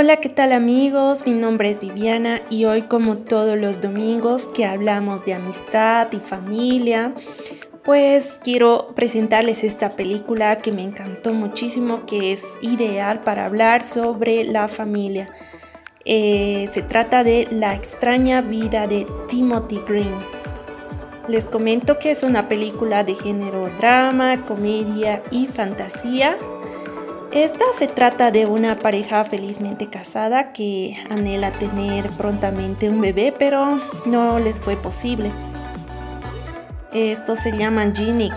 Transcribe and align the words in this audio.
Hola, 0.00 0.18
¿qué 0.18 0.28
tal 0.28 0.52
amigos? 0.52 1.26
Mi 1.26 1.32
nombre 1.32 1.70
es 1.70 1.80
Viviana 1.80 2.40
y 2.50 2.66
hoy 2.66 2.82
como 2.82 3.16
todos 3.16 3.58
los 3.58 3.80
domingos 3.80 4.46
que 4.46 4.64
hablamos 4.64 5.24
de 5.24 5.34
amistad 5.34 6.06
y 6.12 6.20
familia, 6.20 7.16
pues 7.82 8.38
quiero 8.44 8.94
presentarles 8.94 9.64
esta 9.64 9.96
película 9.96 10.54
que 10.58 10.70
me 10.70 10.84
encantó 10.84 11.34
muchísimo, 11.34 12.06
que 12.06 12.32
es 12.32 12.60
ideal 12.62 13.22
para 13.22 13.44
hablar 13.44 13.82
sobre 13.82 14.44
la 14.44 14.68
familia. 14.68 15.34
Eh, 16.04 16.68
se 16.70 16.82
trata 16.82 17.24
de 17.24 17.48
La 17.50 17.74
extraña 17.74 18.40
vida 18.40 18.86
de 18.86 19.04
Timothy 19.26 19.82
Green. 19.84 20.14
Les 21.26 21.46
comento 21.46 21.98
que 21.98 22.12
es 22.12 22.22
una 22.22 22.46
película 22.46 23.02
de 23.02 23.16
género 23.16 23.68
drama, 23.76 24.46
comedia 24.46 25.24
y 25.32 25.48
fantasía 25.48 26.38
esta 27.32 27.64
se 27.74 27.88
trata 27.88 28.30
de 28.30 28.46
una 28.46 28.78
pareja 28.78 29.24
felizmente 29.24 29.88
casada 29.88 30.52
que 30.52 30.96
anhela 31.10 31.52
tener 31.52 32.08
prontamente 32.10 32.88
un 32.88 33.00
bebé, 33.00 33.34
pero 33.38 33.80
no 34.06 34.38
les 34.38 34.60
fue 34.60 34.76
posible. 34.76 35.30
Estos 36.92 37.40
se 37.40 37.52
llaman 37.52 37.94
Ginny. 37.94 38.30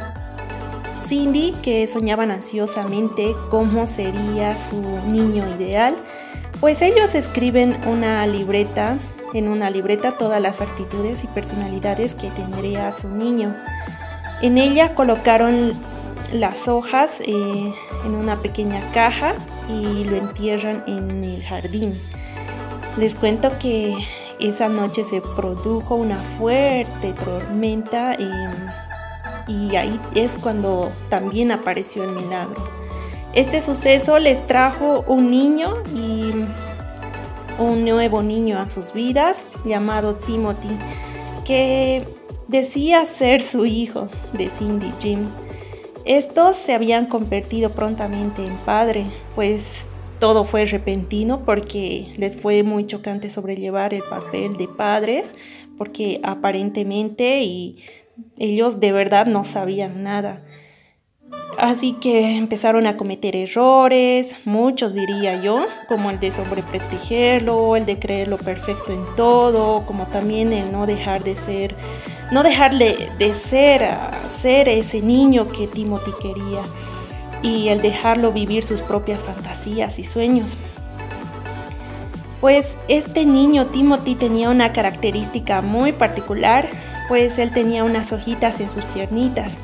Cindy, 0.99 1.53
que 1.63 1.87
soñaban 1.87 2.31
ansiosamente 2.31 3.33
cómo 3.49 3.85
sería 3.87 4.57
su 4.57 4.81
niño 5.07 5.43
ideal, 5.55 5.97
pues 6.59 6.81
ellos 6.81 7.15
escriben 7.15 7.75
una 7.87 8.27
libreta, 8.27 8.97
en 9.33 9.47
una 9.47 9.69
libreta 9.69 10.17
todas 10.17 10.41
las 10.41 10.61
actitudes 10.61 11.23
y 11.23 11.27
personalidades 11.27 12.13
que 12.13 12.29
tendría 12.29 12.91
su 12.91 13.09
niño. 13.09 13.55
En 14.41 14.57
ella 14.57 14.93
colocaron 14.93 15.81
las 16.31 16.67
hojas 16.67 17.21
eh, 17.21 17.73
en 18.05 18.15
una 18.15 18.41
pequeña 18.41 18.91
caja 18.91 19.33
y 19.69 20.05
lo 20.05 20.15
entierran 20.15 20.83
en 20.87 21.23
el 21.23 21.43
jardín. 21.43 21.99
Les 22.97 23.15
cuento 23.15 23.51
que 23.59 23.95
esa 24.39 24.69
noche 24.69 25.03
se 25.03 25.21
produjo 25.21 25.95
una 25.95 26.17
fuerte 26.17 27.13
tormenta 27.13 28.13
em, 28.15 28.51
y 29.47 29.75
ahí 29.75 29.99
es 30.15 30.35
cuando 30.35 30.91
también 31.09 31.51
apareció 31.51 32.03
el 32.03 32.11
milagro. 32.11 32.61
Este 33.33 33.61
suceso 33.61 34.19
les 34.19 34.45
trajo 34.45 35.05
un 35.07 35.31
niño 35.31 35.83
y 35.95 36.33
un 37.59 37.85
nuevo 37.85 38.23
niño 38.23 38.57
a 38.57 38.67
sus 38.67 38.93
vidas 38.93 39.45
llamado 39.63 40.15
Timothy, 40.15 40.77
que 41.45 42.05
decía 42.47 43.05
ser 43.05 43.41
su 43.41 43.65
hijo 43.65 44.09
de 44.33 44.49
Cindy 44.49 44.91
Jim. 44.99 45.19
Estos 46.05 46.55
se 46.55 46.73
habían 46.73 47.05
convertido 47.05 47.71
prontamente 47.71 48.45
en 48.45 48.55
padre, 48.57 49.05
pues 49.35 49.85
todo 50.19 50.45
fue 50.45 50.65
repentino 50.65 51.41
porque 51.41 52.07
les 52.17 52.37
fue 52.37 52.63
muy 52.63 52.85
chocante 52.85 53.29
sobrellevar 53.29 53.93
el 53.93 54.03
papel 54.03 54.55
de 54.57 54.67
padres, 54.67 55.35
porque 55.77 56.19
aparentemente 56.23 57.41
y 57.43 57.77
ellos 58.37 58.79
de 58.79 58.91
verdad 58.91 59.25
no 59.25 59.45
sabían 59.45 60.03
nada. 60.03 60.43
Así 61.57 61.93
que 61.93 62.37
empezaron 62.37 62.87
a 62.87 62.97
cometer 62.97 63.35
errores, 63.35 64.35
muchos 64.45 64.93
diría 64.93 65.41
yo, 65.41 65.65
como 65.87 66.09
el 66.09 66.19
de 66.19 66.31
sobreprotegerlo, 66.31 67.75
el 67.75 67.85
de 67.85 67.99
creerlo 67.99 68.37
perfecto 68.37 68.93
en 68.93 69.03
todo, 69.15 69.85
como 69.85 70.07
también 70.07 70.53
el 70.53 70.71
no 70.71 70.87
dejar 70.87 71.23
de 71.23 71.35
ser 71.35 71.75
no 72.31 72.43
dejarle 72.43 73.11
de 73.19 73.33
ser, 73.35 73.87
ser 74.29 74.69
ese 74.69 75.01
niño 75.01 75.49
que 75.49 75.67
Timothy 75.67 76.11
quería 76.21 76.61
y 77.43 77.67
el 77.67 77.81
dejarlo 77.81 78.31
vivir 78.31 78.63
sus 78.63 78.81
propias 78.81 79.23
fantasías 79.23 79.99
y 79.99 80.05
sueños. 80.05 80.57
Pues 82.39 82.77
este 82.87 83.25
niño 83.25 83.67
Timothy 83.67 84.15
tenía 84.15 84.49
una 84.49 84.73
característica 84.73 85.61
muy 85.61 85.91
particular, 85.91 86.65
pues 87.07 87.37
él 87.37 87.51
tenía 87.51 87.83
unas 87.83 88.11
hojitas 88.13 88.59
en 88.61 88.71
sus 88.71 88.85
piernitas 88.85 89.57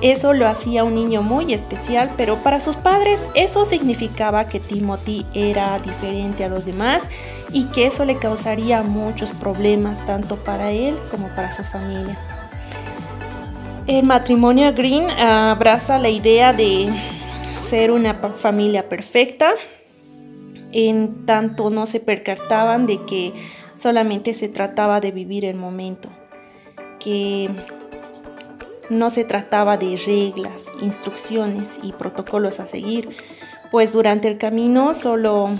eso 0.00 0.32
lo 0.32 0.46
hacía 0.46 0.84
un 0.84 0.94
niño 0.94 1.22
muy 1.22 1.52
especial, 1.52 2.12
pero 2.16 2.36
para 2.36 2.60
sus 2.60 2.76
padres 2.76 3.26
eso 3.34 3.64
significaba 3.64 4.48
que 4.48 4.60
Timothy 4.60 5.26
era 5.34 5.78
diferente 5.80 6.44
a 6.44 6.48
los 6.48 6.64
demás 6.64 7.08
y 7.52 7.64
que 7.66 7.86
eso 7.86 8.04
le 8.04 8.16
causaría 8.16 8.82
muchos 8.82 9.30
problemas 9.30 10.04
tanto 10.06 10.36
para 10.36 10.70
él 10.70 10.96
como 11.10 11.28
para 11.28 11.50
su 11.50 11.64
familia. 11.64 12.16
El 13.88 14.04
matrimonio 14.04 14.72
Green 14.72 15.10
abraza 15.10 15.98
la 15.98 16.10
idea 16.10 16.52
de 16.52 16.88
ser 17.58 17.90
una 17.90 18.14
familia 18.14 18.88
perfecta, 18.88 19.50
en 20.72 21.24
tanto 21.26 21.70
no 21.70 21.86
se 21.86 21.98
percataban 21.98 22.86
de 22.86 23.00
que 23.00 23.32
solamente 23.74 24.34
se 24.34 24.48
trataba 24.48 25.00
de 25.00 25.10
vivir 25.10 25.44
el 25.44 25.56
momento, 25.56 26.10
que 27.00 27.48
no 28.90 29.10
se 29.10 29.24
trataba 29.24 29.76
de 29.76 29.96
reglas, 29.96 30.64
instrucciones 30.80 31.78
y 31.82 31.92
protocolos 31.92 32.60
a 32.60 32.66
seguir, 32.66 33.08
pues 33.70 33.92
durante 33.92 34.28
el 34.28 34.38
camino 34.38 34.94
solo 34.94 35.50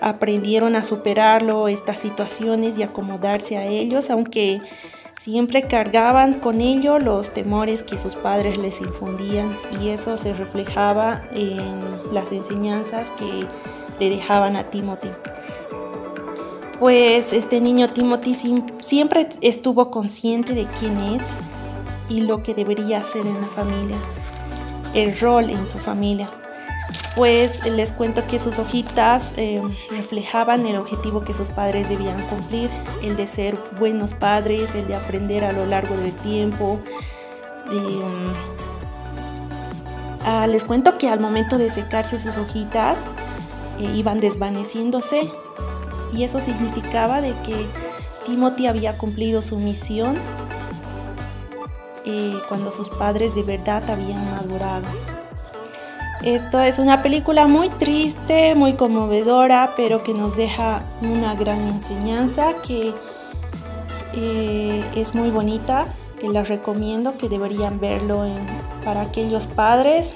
aprendieron 0.00 0.76
a 0.76 0.84
superarlo, 0.84 1.68
estas 1.68 1.98
situaciones 1.98 2.78
y 2.78 2.82
acomodarse 2.82 3.56
a 3.56 3.66
ellos, 3.66 4.10
aunque 4.10 4.60
siempre 5.18 5.62
cargaban 5.62 6.34
con 6.34 6.60
ello 6.60 6.98
los 6.98 7.32
temores 7.32 7.84
que 7.84 7.98
sus 7.98 8.16
padres 8.16 8.58
les 8.58 8.80
infundían 8.80 9.56
y 9.80 9.90
eso 9.90 10.18
se 10.18 10.32
reflejaba 10.32 11.22
en 11.30 12.12
las 12.12 12.32
enseñanzas 12.32 13.12
que 13.12 13.46
le 14.00 14.10
dejaban 14.10 14.56
a 14.56 14.64
Timothy. 14.64 15.10
Pues 16.80 17.32
este 17.32 17.60
niño 17.60 17.92
Timothy 17.92 18.36
siempre 18.80 19.28
estuvo 19.40 19.92
consciente 19.92 20.54
de 20.54 20.66
quién 20.80 20.98
es, 20.98 21.22
y 22.12 22.20
lo 22.20 22.42
que 22.42 22.54
debería 22.54 22.98
hacer 22.98 23.26
en 23.26 23.40
la 23.40 23.46
familia, 23.46 23.96
el 24.94 25.18
rol 25.18 25.48
en 25.48 25.66
su 25.66 25.78
familia. 25.78 26.28
Pues 27.16 27.66
les 27.66 27.90
cuento 27.92 28.26
que 28.26 28.38
sus 28.38 28.58
hojitas 28.58 29.34
eh, 29.36 29.62
reflejaban 29.90 30.66
el 30.66 30.76
objetivo 30.76 31.24
que 31.24 31.32
sus 31.32 31.48
padres 31.48 31.88
debían 31.88 32.20
cumplir, 32.26 32.68
el 33.02 33.16
de 33.16 33.26
ser 33.26 33.58
buenos 33.78 34.12
padres, 34.12 34.74
el 34.74 34.86
de 34.86 34.94
aprender 34.94 35.44
a 35.44 35.52
lo 35.52 35.64
largo 35.64 35.96
del 35.96 36.12
tiempo. 36.12 36.78
Mm, 37.66 38.32
ah, 40.24 40.46
les 40.46 40.64
cuento 40.64 40.98
que 40.98 41.08
al 41.08 41.20
momento 41.20 41.56
de 41.56 41.70
secarse 41.70 42.18
sus 42.18 42.36
hojitas 42.36 43.04
eh, 43.78 43.90
iban 43.94 44.20
desvaneciéndose 44.20 45.30
y 46.12 46.24
eso 46.24 46.40
significaba 46.40 47.22
de 47.22 47.32
que 47.42 47.66
Timothy 48.26 48.66
había 48.66 48.98
cumplido 48.98 49.40
su 49.40 49.56
misión 49.56 50.16
eh, 52.04 52.38
cuando 52.48 52.72
sus 52.72 52.90
padres 52.90 53.34
de 53.34 53.42
verdad 53.42 53.88
habían 53.90 54.24
madurado. 54.30 54.84
Esto 56.22 56.60
es 56.60 56.78
una 56.78 57.02
película 57.02 57.48
muy 57.48 57.68
triste, 57.68 58.54
muy 58.54 58.74
conmovedora, 58.74 59.74
pero 59.76 60.04
que 60.04 60.14
nos 60.14 60.36
deja 60.36 60.82
una 61.00 61.34
gran 61.34 61.60
enseñanza 61.66 62.54
que 62.62 62.94
eh, 64.14 64.84
es 64.94 65.14
muy 65.16 65.30
bonita, 65.30 65.86
que 66.20 66.28
les 66.28 66.48
recomiendo 66.48 67.18
que 67.18 67.28
deberían 67.28 67.80
verlo 67.80 68.24
para 68.84 69.00
aquellos 69.02 69.48
padres 69.48 70.14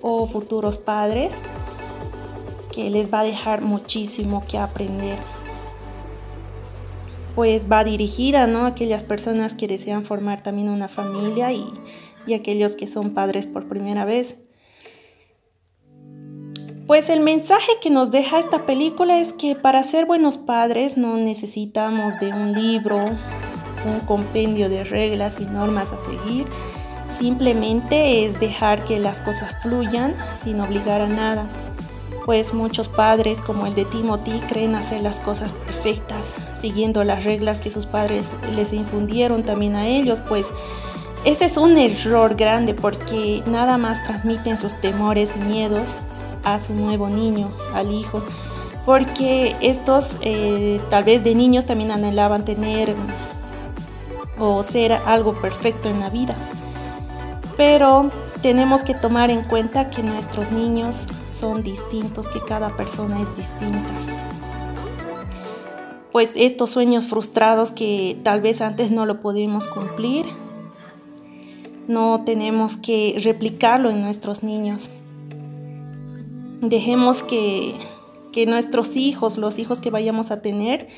o 0.00 0.26
futuros 0.26 0.78
padres, 0.78 1.38
que 2.72 2.88
les 2.88 3.12
va 3.12 3.20
a 3.20 3.24
dejar 3.24 3.60
muchísimo 3.60 4.42
que 4.48 4.56
aprender 4.56 5.18
pues 7.34 7.70
va 7.70 7.84
dirigida 7.84 8.46
¿no? 8.46 8.64
a 8.64 8.68
aquellas 8.68 9.02
personas 9.02 9.54
que 9.54 9.66
desean 9.66 10.04
formar 10.04 10.42
también 10.42 10.68
una 10.68 10.88
familia 10.88 11.52
y, 11.52 11.64
y 12.26 12.34
aquellos 12.34 12.76
que 12.76 12.86
son 12.86 13.14
padres 13.14 13.46
por 13.46 13.68
primera 13.68 14.04
vez. 14.04 14.38
Pues 16.86 17.08
el 17.08 17.20
mensaje 17.20 17.72
que 17.80 17.90
nos 17.90 18.10
deja 18.10 18.38
esta 18.38 18.66
película 18.66 19.18
es 19.18 19.32
que 19.32 19.54
para 19.54 19.82
ser 19.82 20.04
buenos 20.04 20.36
padres 20.36 20.96
no 20.96 21.16
necesitamos 21.16 22.18
de 22.20 22.28
un 22.28 22.52
libro, 22.52 22.96
un 22.96 24.00
compendio 24.06 24.68
de 24.68 24.84
reglas 24.84 25.40
y 25.40 25.44
normas 25.44 25.92
a 25.92 26.04
seguir. 26.04 26.44
Simplemente 27.08 28.26
es 28.26 28.40
dejar 28.40 28.84
que 28.84 28.98
las 28.98 29.20
cosas 29.20 29.54
fluyan 29.62 30.14
sin 30.36 30.60
obligar 30.60 31.00
a 31.00 31.08
nada 31.08 31.46
pues 32.24 32.54
muchos 32.54 32.88
padres 32.88 33.40
como 33.40 33.66
el 33.66 33.74
de 33.74 33.84
Timothy 33.84 34.40
creen 34.48 34.74
hacer 34.74 35.00
las 35.00 35.20
cosas 35.20 35.52
perfectas, 35.52 36.34
siguiendo 36.58 37.04
las 37.04 37.24
reglas 37.24 37.58
que 37.58 37.70
sus 37.70 37.86
padres 37.86 38.32
les 38.54 38.72
infundieron 38.72 39.42
también 39.42 39.76
a 39.76 39.86
ellos, 39.86 40.20
pues 40.20 40.52
ese 41.24 41.44
es 41.44 41.56
un 41.56 41.78
error 41.78 42.34
grande 42.34 42.74
porque 42.74 43.42
nada 43.46 43.78
más 43.78 44.02
transmiten 44.02 44.58
sus 44.58 44.80
temores 44.80 45.36
y 45.36 45.40
miedos 45.40 45.94
a 46.44 46.60
su 46.60 46.74
nuevo 46.74 47.08
niño, 47.08 47.52
al 47.74 47.92
hijo, 47.92 48.22
porque 48.84 49.54
estos 49.60 50.16
eh, 50.20 50.80
tal 50.90 51.04
vez 51.04 51.22
de 51.22 51.34
niños 51.34 51.66
también 51.66 51.92
anhelaban 51.92 52.44
tener 52.44 52.94
o 54.38 54.62
ser 54.64 54.92
algo 54.92 55.40
perfecto 55.40 55.88
en 55.88 56.00
la 56.00 56.10
vida, 56.10 56.34
pero 57.56 58.10
tenemos 58.42 58.82
que 58.82 58.94
tomar 58.94 59.30
en 59.30 59.42
cuenta 59.44 59.88
que 59.88 60.02
nuestros 60.02 60.50
niños 60.50 61.08
son 61.28 61.62
distintos, 61.62 62.28
que 62.28 62.40
cada 62.40 62.76
persona 62.76 63.22
es 63.22 63.34
distinta. 63.36 63.92
Pues 66.10 66.32
estos 66.34 66.70
sueños 66.70 67.06
frustrados 67.06 67.70
que 67.70 68.18
tal 68.22 68.42
vez 68.42 68.60
antes 68.60 68.90
no 68.90 69.06
lo 69.06 69.20
pudimos 69.20 69.68
cumplir, 69.68 70.26
no 71.88 72.22
tenemos 72.26 72.76
que 72.76 73.18
replicarlo 73.22 73.90
en 73.90 74.02
nuestros 74.02 74.42
niños. 74.42 74.90
Dejemos 76.60 77.22
que, 77.22 77.74
que 78.32 78.46
nuestros 78.46 78.96
hijos, 78.96 79.38
los 79.38 79.58
hijos 79.58 79.80
que 79.80 79.90
vayamos 79.90 80.30
a 80.30 80.42
tener, 80.42 80.88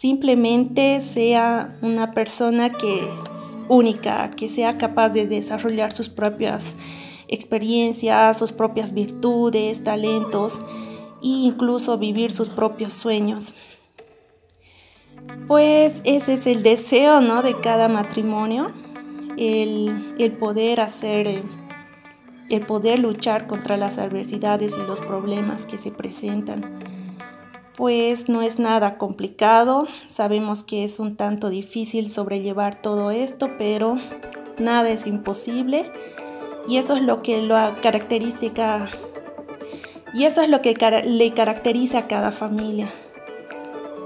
simplemente 0.00 1.02
sea 1.02 1.76
una 1.82 2.12
persona 2.12 2.70
que 2.70 3.06
única, 3.68 4.30
que 4.30 4.48
sea 4.48 4.78
capaz 4.78 5.10
de 5.10 5.26
desarrollar 5.26 5.92
sus 5.92 6.08
propias 6.08 6.74
experiencias, 7.28 8.38
sus 8.38 8.50
propias 8.50 8.94
virtudes, 8.94 9.84
talentos 9.84 10.62
e 11.22 11.26
incluso 11.26 11.98
vivir 11.98 12.32
sus 12.32 12.48
propios 12.48 12.94
sueños. 12.94 13.52
Pues 15.46 16.00
ese 16.04 16.32
es 16.32 16.46
el 16.46 16.62
deseo 16.62 17.20
¿no? 17.20 17.42
de 17.42 17.60
cada 17.60 17.88
matrimonio, 17.88 18.72
el, 19.36 20.14
el 20.18 20.32
poder 20.32 20.80
hacer, 20.80 21.42
el 22.48 22.62
poder 22.62 23.00
luchar 23.00 23.46
contra 23.46 23.76
las 23.76 23.98
adversidades 23.98 24.72
y 24.82 24.86
los 24.86 25.02
problemas 25.02 25.66
que 25.66 25.76
se 25.76 25.90
presentan 25.90 26.99
pues 27.80 28.28
no 28.28 28.42
es 28.42 28.58
nada 28.58 28.98
complicado. 28.98 29.88
Sabemos 30.04 30.64
que 30.64 30.84
es 30.84 30.98
un 30.98 31.16
tanto 31.16 31.48
difícil 31.48 32.10
sobrellevar 32.10 32.74
todo 32.74 33.10
esto, 33.10 33.52
pero 33.56 33.96
nada 34.58 34.90
es 34.90 35.06
imposible. 35.06 35.90
Y 36.68 36.76
eso 36.76 36.94
es 36.94 37.02
lo 37.02 37.22
que 37.22 37.40
lo 37.40 37.56
característica 37.80 38.90
y 40.12 40.24
eso 40.24 40.42
es 40.42 40.50
lo 40.50 40.60
que 40.60 40.74
le 41.06 41.32
caracteriza 41.32 42.00
a 42.00 42.06
cada 42.06 42.32
familia. 42.32 42.92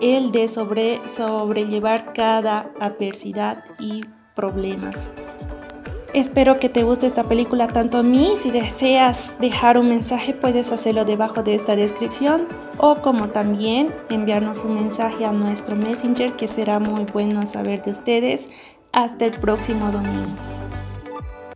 El 0.00 0.30
de 0.30 0.48
sobre, 0.48 1.00
sobrellevar 1.08 2.12
cada 2.12 2.70
adversidad 2.78 3.64
y 3.80 4.04
problemas. 4.36 5.08
Espero 6.14 6.60
que 6.60 6.68
te 6.68 6.84
guste 6.84 7.08
esta 7.08 7.24
película 7.24 7.66
tanto 7.66 7.98
a 7.98 8.04
mí. 8.04 8.34
Si 8.38 8.52
deseas 8.52 9.34
dejar 9.40 9.78
un 9.78 9.88
mensaje 9.88 10.32
puedes 10.32 10.70
hacerlo 10.70 11.04
debajo 11.04 11.42
de 11.42 11.56
esta 11.56 11.74
descripción 11.74 12.46
o 12.78 13.02
como 13.02 13.30
también 13.30 13.92
enviarnos 14.10 14.62
un 14.62 14.74
mensaje 14.74 15.24
a 15.24 15.32
nuestro 15.32 15.74
messenger 15.74 16.34
que 16.34 16.46
será 16.46 16.78
muy 16.78 17.04
bueno 17.04 17.44
saber 17.46 17.82
de 17.82 17.90
ustedes. 17.90 18.48
Hasta 18.92 19.24
el 19.24 19.32
próximo 19.40 19.90
domingo. 19.90 20.53